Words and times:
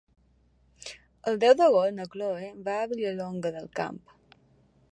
El 1.31 1.35
deu 1.43 1.53
d'agost 1.59 1.95
na 1.99 2.07
Cloè 2.15 2.49
va 2.69 2.77
a 2.81 2.87
Vilallonga 2.95 3.53
del 3.59 3.69
Camp. 3.81 4.01